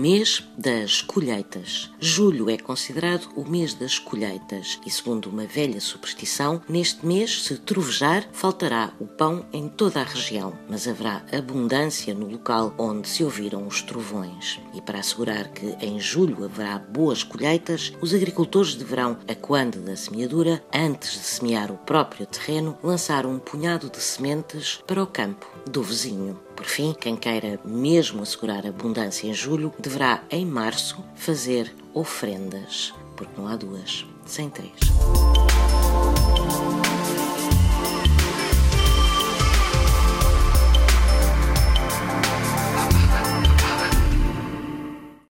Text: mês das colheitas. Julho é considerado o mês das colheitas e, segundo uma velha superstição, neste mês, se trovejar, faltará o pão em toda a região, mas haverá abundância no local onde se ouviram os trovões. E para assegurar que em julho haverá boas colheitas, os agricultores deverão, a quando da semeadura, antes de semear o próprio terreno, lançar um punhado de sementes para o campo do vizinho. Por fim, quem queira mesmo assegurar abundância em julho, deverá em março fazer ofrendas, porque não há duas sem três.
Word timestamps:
mês 0.00 0.42
das 0.56 1.02
colheitas. 1.02 1.90
Julho 2.00 2.48
é 2.48 2.56
considerado 2.56 3.28
o 3.36 3.44
mês 3.46 3.74
das 3.74 3.98
colheitas 3.98 4.80
e, 4.86 4.90
segundo 4.90 5.28
uma 5.28 5.44
velha 5.44 5.78
superstição, 5.78 6.62
neste 6.66 7.04
mês, 7.04 7.42
se 7.44 7.58
trovejar, 7.58 8.26
faltará 8.32 8.94
o 8.98 9.06
pão 9.06 9.44
em 9.52 9.68
toda 9.68 10.00
a 10.00 10.04
região, 10.04 10.58
mas 10.70 10.88
haverá 10.88 11.22
abundância 11.30 12.14
no 12.14 12.26
local 12.26 12.74
onde 12.78 13.06
se 13.08 13.22
ouviram 13.22 13.66
os 13.66 13.82
trovões. 13.82 14.58
E 14.72 14.80
para 14.80 15.00
assegurar 15.00 15.48
que 15.48 15.66
em 15.84 16.00
julho 16.00 16.46
haverá 16.46 16.78
boas 16.78 17.22
colheitas, 17.22 17.92
os 18.00 18.14
agricultores 18.14 18.74
deverão, 18.74 19.18
a 19.28 19.34
quando 19.34 19.84
da 19.84 19.96
semeadura, 19.96 20.64
antes 20.72 21.12
de 21.12 21.18
semear 21.18 21.70
o 21.70 21.76
próprio 21.76 22.24
terreno, 22.24 22.78
lançar 22.82 23.26
um 23.26 23.38
punhado 23.38 23.90
de 23.90 24.00
sementes 24.00 24.80
para 24.86 25.02
o 25.02 25.06
campo 25.06 25.46
do 25.70 25.82
vizinho. 25.82 26.40
Por 26.60 26.66
fim, 26.66 26.92
quem 26.92 27.16
queira 27.16 27.58
mesmo 27.64 28.22
assegurar 28.22 28.66
abundância 28.66 29.26
em 29.26 29.32
julho, 29.32 29.72
deverá 29.78 30.22
em 30.30 30.44
março 30.44 31.02
fazer 31.14 31.74
ofrendas, 31.94 32.92
porque 33.16 33.32
não 33.40 33.48
há 33.48 33.56
duas 33.56 34.04
sem 34.26 34.50
três. 34.50 34.74